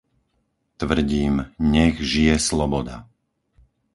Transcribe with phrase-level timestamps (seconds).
[0.77, 3.05] Tvrdím, nech žije sloboda!